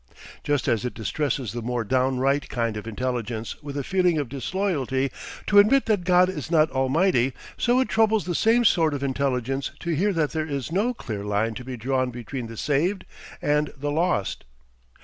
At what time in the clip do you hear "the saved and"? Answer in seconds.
12.47-13.71